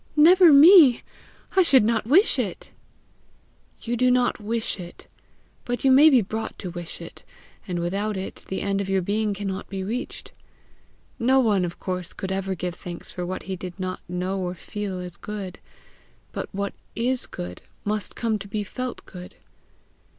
"Never 0.15 0.51
me! 0.51 1.03
I 1.55 1.61
should 1.61 1.83
not 1.83 2.07
wish 2.07 2.39
it!" 2.39 2.71
"You 3.83 3.95
do 3.95 4.09
not 4.09 4.39
wish 4.39 4.79
it; 4.79 5.05
but 5.63 5.83
you 5.85 5.91
may 5.91 6.09
be 6.09 6.23
brought 6.23 6.57
to 6.57 6.71
wish 6.71 6.99
it; 6.99 7.21
and 7.67 7.77
without 7.77 8.17
it 8.17 8.37
the 8.47 8.61
end 8.61 8.81
of 8.81 8.89
your 8.89 9.03
being 9.03 9.35
cannot 9.35 9.69
be 9.69 9.83
reached. 9.83 10.31
No 11.19 11.39
one, 11.39 11.63
of 11.63 11.79
course, 11.79 12.13
could 12.13 12.31
ever 12.31 12.55
give 12.55 12.73
thanks 12.73 13.11
for 13.11 13.27
what 13.27 13.43
he 13.43 13.55
did 13.55 13.79
not 13.79 13.99
know 14.09 14.39
or 14.39 14.55
feel 14.55 14.97
as 14.97 15.17
good. 15.17 15.59
But 16.31 16.49
what 16.51 16.73
IS 16.95 17.27
good 17.27 17.61
must 17.85 18.15
come 18.15 18.39
to 18.39 18.47
be 18.47 18.63
felt 18.63 19.05
good. 19.05 19.35